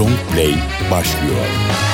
Long 0.00 0.18
Play 0.32 0.54
başlıyor. 0.90 1.89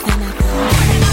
And 0.00 0.22
I 0.22 1.00
go. 1.02 1.07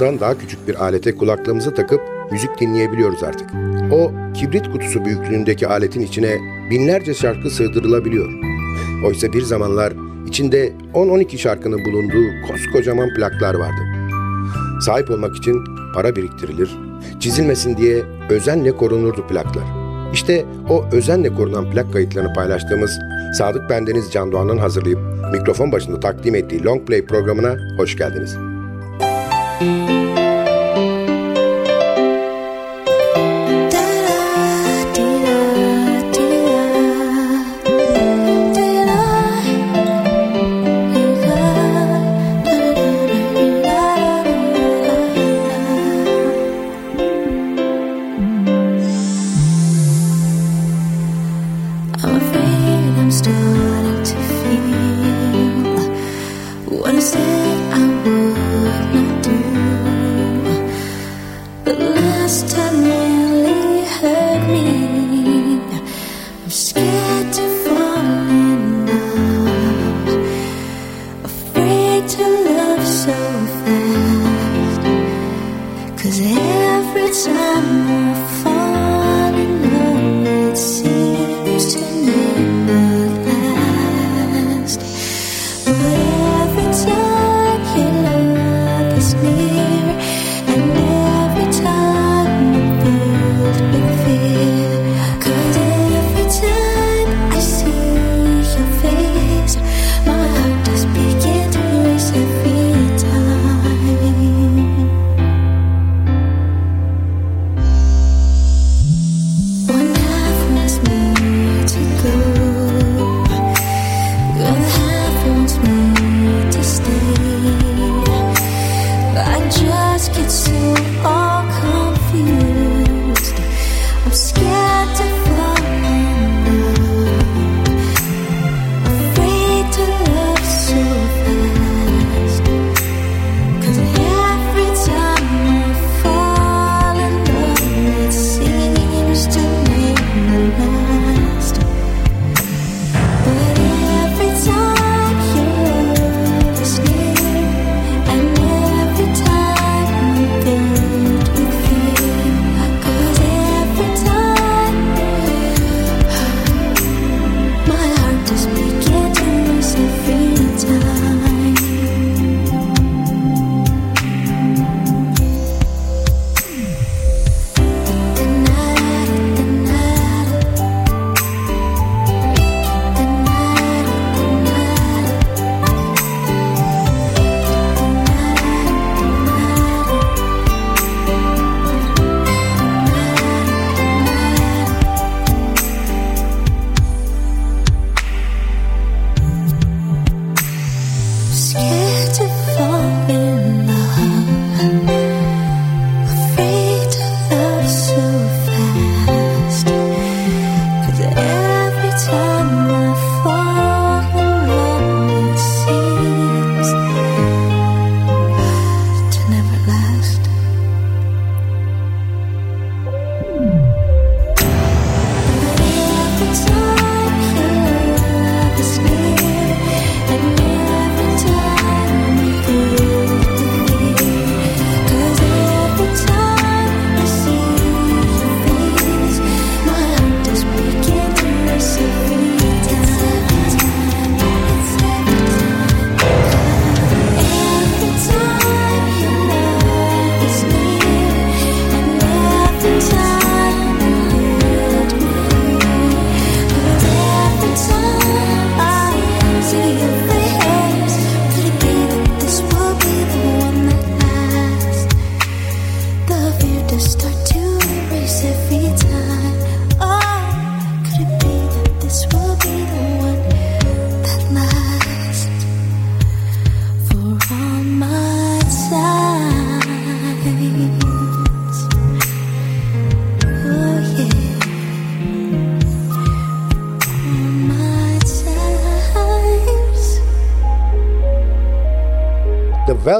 Kutusundan 0.00 0.20
daha 0.20 0.38
küçük 0.38 0.68
bir 0.68 0.82
alete 0.82 1.16
kulaklığımızı 1.16 1.74
takıp 1.74 2.00
müzik 2.32 2.60
dinleyebiliyoruz 2.60 3.22
artık. 3.22 3.50
O 3.92 4.12
kibrit 4.34 4.72
kutusu 4.72 5.04
büyüklüğündeki 5.04 5.66
aletin 5.66 6.00
içine 6.00 6.38
binlerce 6.70 7.14
şarkı 7.14 7.50
sığdırılabiliyor. 7.50 8.28
Oysa 9.06 9.32
bir 9.32 9.42
zamanlar 9.42 9.92
içinde 10.28 10.72
10-12 10.94 11.38
şarkının 11.38 11.84
bulunduğu 11.84 12.46
koskocaman 12.48 13.14
plaklar 13.14 13.54
vardı. 13.54 13.80
Sahip 14.86 15.10
olmak 15.10 15.36
için 15.36 15.64
para 15.94 16.16
biriktirilir, 16.16 16.70
çizilmesin 17.20 17.76
diye 17.76 18.02
özenle 18.30 18.76
korunurdu 18.76 19.26
plaklar. 19.26 19.64
İşte 20.12 20.44
o 20.68 20.84
özenle 20.92 21.34
korunan 21.34 21.70
plak 21.70 21.92
kayıtlarını 21.92 22.32
paylaştığımız 22.34 22.98
Sadık 23.38 23.70
Bendeniz 23.70 24.12
Can 24.12 24.32
Doğan'ın 24.32 24.58
hazırlayıp 24.58 24.98
mikrofon 25.32 25.72
başında 25.72 26.00
takdim 26.00 26.34
ettiği 26.34 26.64
Long 26.64 26.86
Play 26.86 27.06
programına 27.06 27.56
hoş 27.78 27.96
geldiniz. 27.96 28.49
Música 29.60 30.09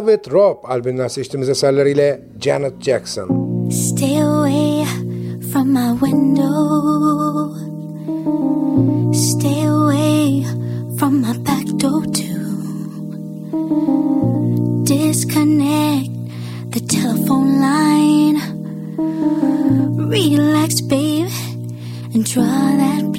Velvet 0.00 0.32
Rope 0.32 0.68
albümünden 0.68 1.08
seçtiğimiz 1.08 1.48
eserleriyle 1.48 2.20
Janet 2.40 2.82
Jackson. 2.82 3.28
Stay 3.70 4.22
away 4.22 4.84
from 5.52 5.68
my 5.68 6.00
window. 6.00 7.54
Stay 9.14 9.66
away 9.66 10.44
from 10.98 11.14
my 11.14 11.46
back 11.46 11.66
door 11.80 12.04
too. 12.04 12.40
Disconnect 14.86 16.10
the 16.72 16.80
telephone 16.86 17.60
line. 17.60 18.40
Relax 20.10 20.80
babe 20.90 21.30
and 22.14 22.24
draw 22.34 22.76
that 22.76 23.09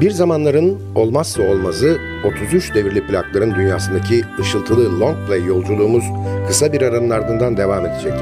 Bir 0.00 0.10
zamanların 0.10 0.78
olmazsa 0.94 1.42
olmazı 1.42 1.98
33 2.24 2.74
devirli 2.74 3.06
plakların 3.06 3.54
dünyasındaki 3.54 4.24
ışıltılı 4.40 5.00
long 5.00 5.16
play 5.26 5.44
yolculuğumuz 5.44 6.04
kısa 6.48 6.72
bir 6.72 6.82
aranın 6.82 7.10
ardından 7.10 7.56
devam 7.56 7.86
edecek. 7.86 8.12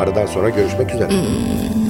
Aradan 0.00 0.26
sonra 0.26 0.48
görüşmek 0.50 0.94
üzere. 0.94 1.08
Hmm. 1.08 1.85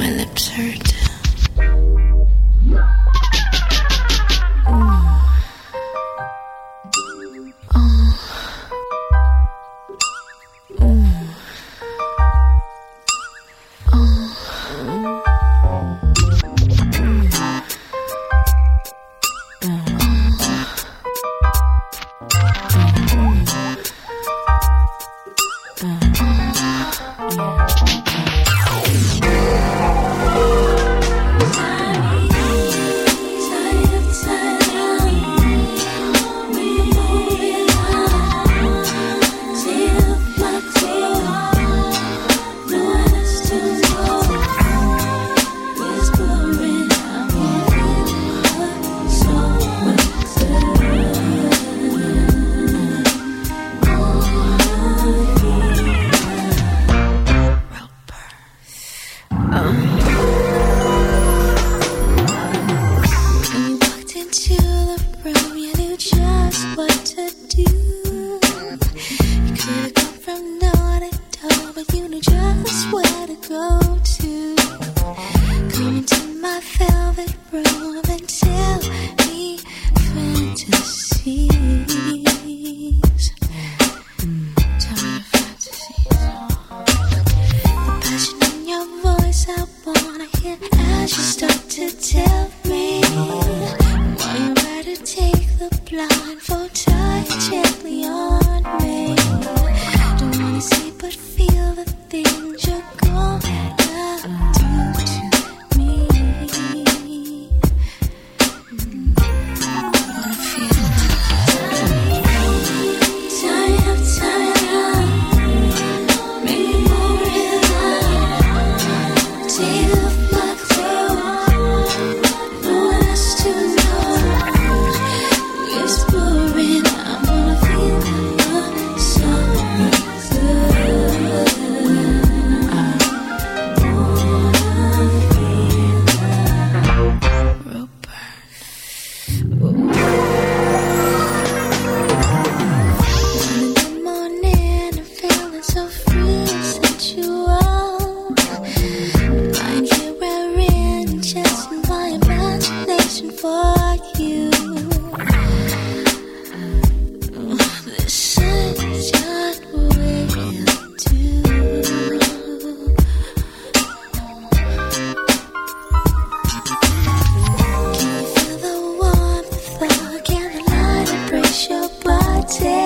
take 172.48 172.85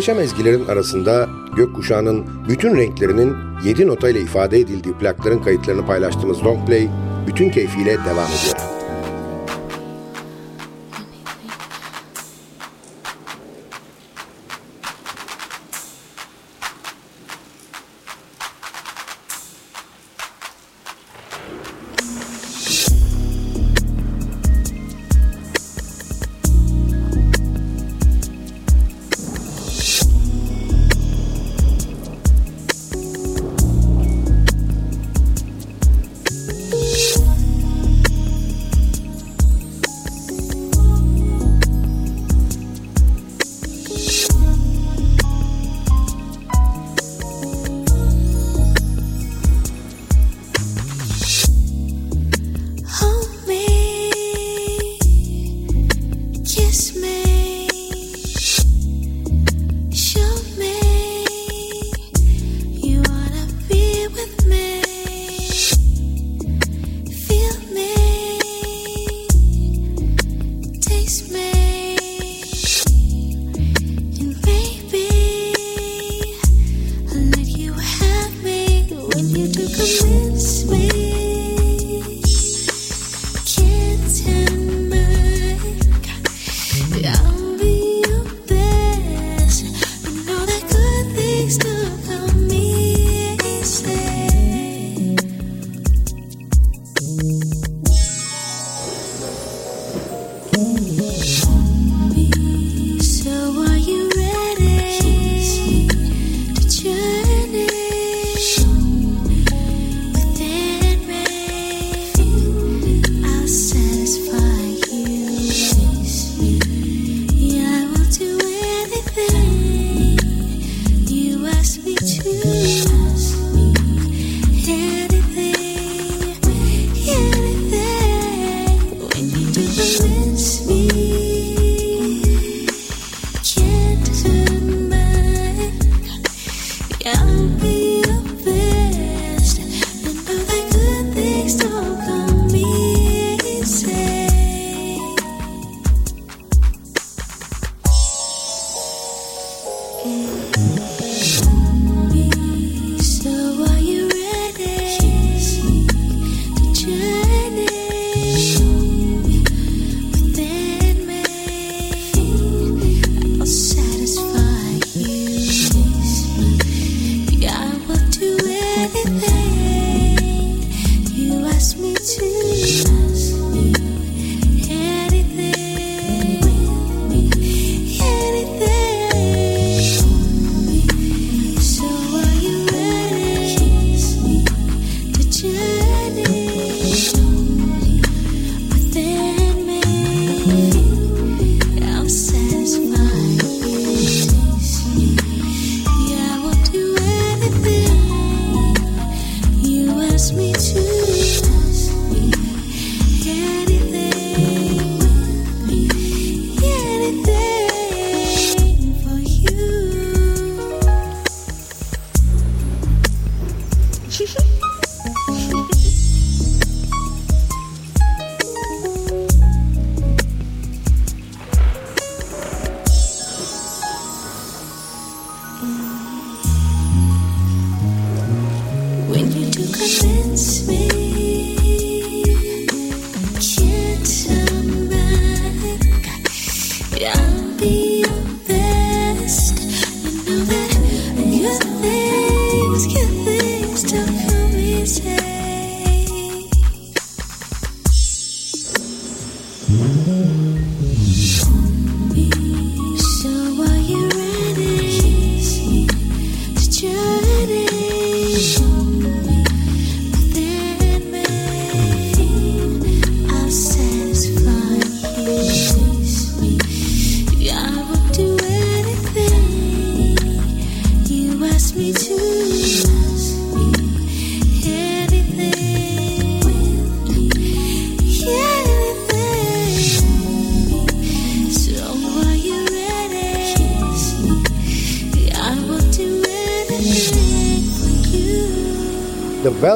Muhteşem 0.00 0.20
ezgilerin 0.20 0.66
arasında 0.66 1.28
gökkuşağının 1.56 2.26
bütün 2.48 2.76
renklerinin 2.76 3.36
7 3.64 3.86
notayla 3.86 4.20
ifade 4.20 4.58
edildiği 4.58 4.94
plakların 4.94 5.38
kayıtlarını 5.38 5.86
paylaştığımız 5.86 6.44
Longplay 6.44 6.88
bütün 7.26 7.50
keyfiyle 7.50 7.90
devam 7.90 8.26
ediyor. 8.26 8.69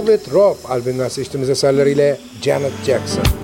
Velvet 0.05 0.33
Rope 0.33 0.69
albümünden 0.69 1.09
seçtiğimiz 1.09 1.51
eserleriyle 1.51 2.19
Janet 2.43 2.73
Jackson. 2.87 3.44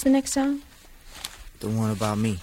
What's 0.00 0.06
the 0.06 0.12
next 0.12 0.32
song? 0.32 0.62
The 1.58 1.68
one 1.68 1.90
about 1.90 2.16
me. 2.16 2.38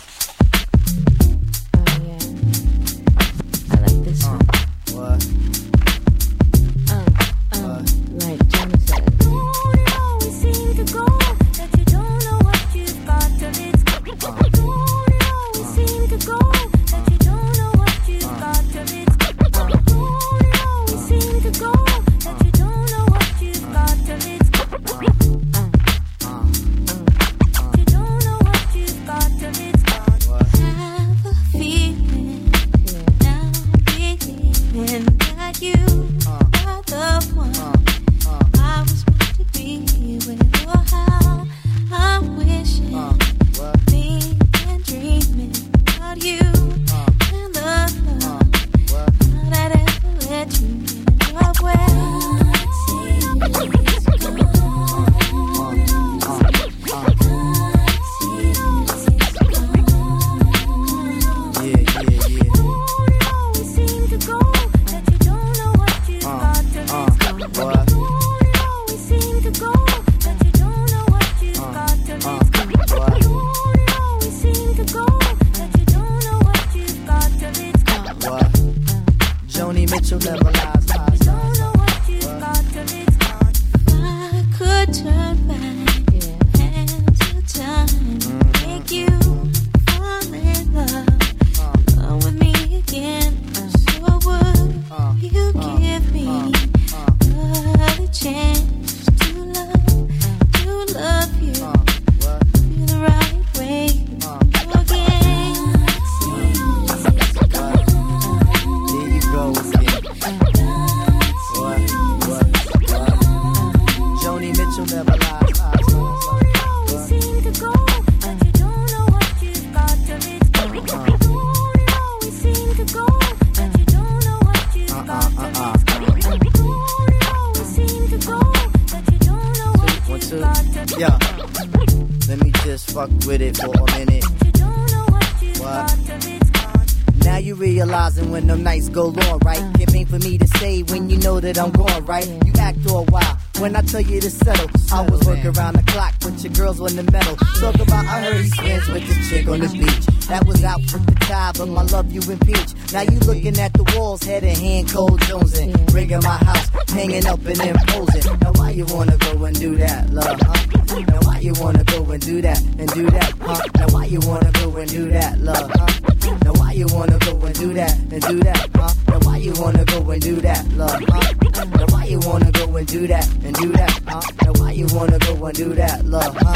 Go 138.97 139.09
long, 139.09 139.39
right? 139.45 139.61
It 139.79 139.93
ain't 139.93 140.09
for 140.09 140.17
me 140.17 140.39
to 140.39 140.47
say 140.57 140.81
when 140.81 141.07
you 141.07 141.17
know 141.19 141.39
that 141.39 141.59
I'm 141.59 141.69
gone, 141.69 142.03
right? 142.05 142.25
You 142.45 142.53
act 142.57 142.79
all 142.89 143.05
wild 143.11 143.37
when 143.59 143.75
I 143.75 143.81
tell 143.81 144.01
you 144.01 144.19
to 144.19 144.29
settle. 144.29 144.69
I 144.91 145.01
was 145.03 145.21
working 145.23 145.53
around 145.55 145.75
the 145.75 145.83
clock, 145.91 146.15
but 146.19 146.43
your 146.43 146.53
girls 146.53 146.81
on 146.81 146.95
the 146.95 147.03
metal. 147.11 147.35
Talk 147.61 147.75
about 147.75 148.05
I 148.05 148.23
heard 148.23 148.41
he 148.41 148.49
swims 148.49 148.87
with 148.89 149.07
this 149.07 149.29
chick 149.29 149.47
on 149.47 149.59
the 149.59 149.69
beach. 149.69 150.05
That 150.27 150.47
was 150.47 150.63
out 150.63 150.81
with 150.81 151.05
the 151.05 151.15
tide, 151.29 151.57
but 151.59 151.67
my 151.67 151.83
love 151.83 152.11
you 152.11 152.21
impeach. 152.21 152.73
Now 152.91 153.01
you 153.01 153.19
looking 153.19 153.59
at 153.59 153.76
walls, 153.97 154.23
head 154.23 154.43
in 154.43 154.55
hand, 154.55 154.89
cold 154.89 155.19
jonesing. 155.21 155.73
Rigging 155.93 156.21
my 156.23 156.37
house, 156.37 156.69
hanging 156.89 157.25
up 157.25 157.39
and 157.45 157.59
imposing. 157.59 158.39
Now 158.39 158.51
why 158.53 158.71
you 158.71 158.85
wanna 158.85 159.17
go 159.17 159.45
and 159.45 159.59
do 159.59 159.75
that, 159.77 160.09
love, 160.11 160.39
huh? 160.41 161.01
Now 161.07 161.19
why 161.21 161.39
you 161.39 161.53
wanna 161.59 161.83
go 161.83 162.03
and 162.11 162.21
do 162.25 162.41
that 162.41 162.61
and 162.61 162.89
do 162.93 163.09
that, 163.09 163.33
huh? 163.41 163.61
Now 163.75 163.87
why 163.93 164.05
you 164.05 164.19
wanna 164.23 164.51
go 164.51 164.75
and 164.77 164.89
do 164.89 165.09
that, 165.09 165.39
love, 165.39 165.71
huh? 165.73 166.37
Now 166.43 166.53
why 166.53 166.71
you 166.73 166.87
wanna 166.91 167.17
go 167.19 167.33
and 167.45 167.55
do 167.55 167.73
that 167.73 167.97
and 167.97 168.21
do 168.21 168.39
that, 168.39 168.69
huh? 168.75 168.93
Now 169.07 169.19
why 169.19 169.37
you 169.37 169.53
wanna 169.57 169.85
go 169.85 170.09
and 170.11 170.21
do 170.21 170.35
that, 170.41 170.67
love, 170.73 171.03
huh? 171.07 171.65
Now 171.65 171.85
why 171.89 172.05
you 172.05 172.19
wanna 172.19 172.51
go 172.51 172.75
and 172.77 172.87
do 172.87 173.07
that 173.07 173.27
and 173.43 173.55
do 173.55 173.71
that, 173.73 173.99
huh? 174.07 174.21
Now 174.43 174.51
why 174.61 174.71
you 174.71 174.87
wanna 174.93 175.19
go 175.19 175.45
and 175.45 175.55
do 175.55 175.73
that, 175.73 176.05
love, 176.05 176.35
huh? 176.37 176.53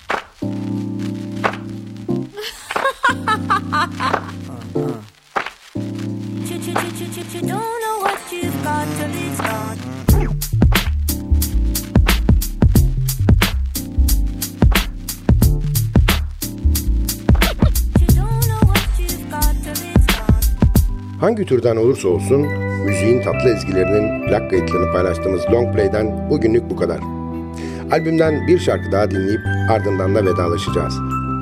Hangi 21.21 21.45
türden 21.45 21.75
olursa 21.75 22.07
olsun 22.07 22.41
müziğin 22.85 23.21
tatlı 23.21 23.49
ezgilerinin 23.49 24.27
plak 24.27 24.49
kayıtlarını 24.49 24.91
paylaştığımız 24.93 25.41
long 25.51 25.75
play'den 25.75 26.29
bugünlük 26.29 26.69
bu 26.69 26.75
kadar. 26.75 26.99
Albümden 27.91 28.47
bir 28.47 28.59
şarkı 28.59 28.91
daha 28.91 29.11
dinleyip 29.11 29.41
ardından 29.69 30.15
da 30.15 30.25
vedalaşacağız. 30.25 30.93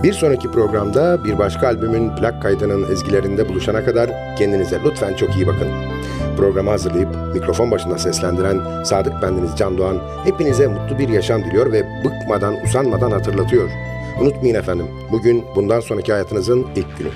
Bir 0.03 0.13
sonraki 0.13 0.51
programda 0.51 1.25
bir 1.25 1.37
başka 1.37 1.67
albümün 1.67 2.15
plak 2.15 2.41
kaydının 2.41 2.91
ezgilerinde 2.91 3.49
buluşana 3.49 3.85
kadar 3.85 4.09
kendinize 4.37 4.79
lütfen 4.85 5.13
çok 5.13 5.35
iyi 5.35 5.47
bakın. 5.47 5.92
Programı 6.37 6.69
hazırlayıp 6.69 7.09
mikrofon 7.33 7.71
başında 7.71 7.97
seslendiren 7.97 8.83
Sadık 8.83 9.21
Bendeniz 9.21 9.55
Can 9.57 9.77
Doğan 9.77 9.97
hepinize 10.23 10.67
mutlu 10.67 10.99
bir 10.99 11.09
yaşam 11.09 11.43
diliyor 11.43 11.71
ve 11.71 12.03
bıkmadan 12.05 12.63
usanmadan 12.63 13.11
hatırlatıyor. 13.11 13.69
Unutmayın 14.21 14.55
efendim, 14.55 14.87
bugün 15.11 15.45
bundan 15.55 15.79
sonraki 15.79 16.11
hayatınızın 16.11 16.67
ilk 16.75 16.97
günü. 16.97 17.09